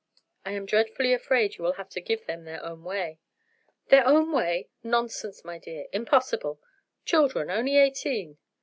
"I 0.43 0.53
am 0.53 0.65
dreadfully 0.65 1.13
afraid 1.13 1.57
you 1.57 1.63
will 1.63 1.73
have 1.73 1.89
to 1.89 2.01
give 2.01 2.25
them 2.25 2.43
their 2.43 2.65
own 2.65 2.83
way." 2.83 3.19
"Their 3.89 4.03
own 4.03 4.31
way! 4.31 4.67
Nonsense, 4.81 5.45
my 5.45 5.59
dear! 5.59 5.85
impossible. 5.93 6.59
Children, 7.05 7.51
only 7.51 7.77
eighteen." 7.77 8.39